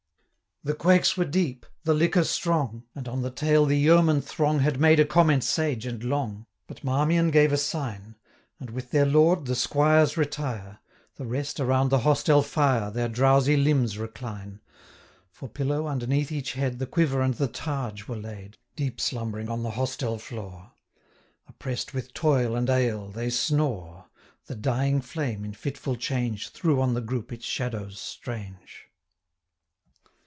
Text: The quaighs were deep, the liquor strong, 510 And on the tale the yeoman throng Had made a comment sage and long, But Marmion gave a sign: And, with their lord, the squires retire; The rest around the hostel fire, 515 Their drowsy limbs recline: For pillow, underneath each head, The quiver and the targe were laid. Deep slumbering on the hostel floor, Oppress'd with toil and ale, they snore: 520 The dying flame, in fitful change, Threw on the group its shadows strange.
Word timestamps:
The 0.63 0.75
quaighs 0.75 1.17
were 1.17 1.25
deep, 1.25 1.65
the 1.85 1.95
liquor 1.95 2.23
strong, 2.23 2.83
510 2.93 2.93
And 2.97 3.07
on 3.07 3.21
the 3.23 3.31
tale 3.35 3.65
the 3.65 3.79
yeoman 3.79 4.21
throng 4.21 4.59
Had 4.59 4.79
made 4.79 4.99
a 4.99 5.05
comment 5.05 5.43
sage 5.43 5.87
and 5.87 6.03
long, 6.03 6.45
But 6.67 6.83
Marmion 6.83 7.31
gave 7.31 7.51
a 7.51 7.57
sign: 7.57 8.13
And, 8.59 8.69
with 8.69 8.91
their 8.91 9.07
lord, 9.07 9.45
the 9.45 9.55
squires 9.55 10.17
retire; 10.17 10.77
The 11.15 11.25
rest 11.25 11.59
around 11.59 11.89
the 11.89 12.01
hostel 12.05 12.43
fire, 12.43 12.91
515 12.93 13.01
Their 13.01 13.09
drowsy 13.09 13.57
limbs 13.57 13.97
recline: 13.97 14.61
For 15.31 15.49
pillow, 15.49 15.87
underneath 15.87 16.31
each 16.31 16.53
head, 16.53 16.77
The 16.77 16.85
quiver 16.85 17.21
and 17.21 17.33
the 17.33 17.47
targe 17.47 18.03
were 18.03 18.15
laid. 18.15 18.59
Deep 18.75 19.01
slumbering 19.01 19.49
on 19.49 19.63
the 19.63 19.71
hostel 19.71 20.19
floor, 20.19 20.73
Oppress'd 21.47 21.93
with 21.93 22.13
toil 22.13 22.55
and 22.55 22.69
ale, 22.69 23.09
they 23.09 23.31
snore: 23.31 24.11
520 24.43 24.45
The 24.45 24.55
dying 24.61 25.01
flame, 25.01 25.43
in 25.43 25.53
fitful 25.53 25.95
change, 25.95 26.49
Threw 26.49 26.79
on 26.79 26.93
the 26.93 27.01
group 27.01 27.33
its 27.33 27.45
shadows 27.47 27.99
strange. 27.99 28.89